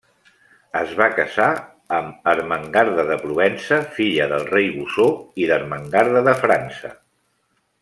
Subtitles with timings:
[0.77, 1.49] Es va casar
[1.97, 5.07] amb Ermengarda de Provença, filla del rei Bosó
[5.45, 6.93] i d'Ermengarda de França.